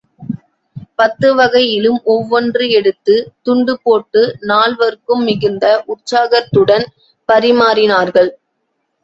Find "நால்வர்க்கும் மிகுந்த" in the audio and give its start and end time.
4.43-5.63